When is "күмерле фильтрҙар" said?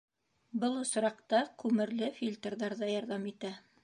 1.63-2.77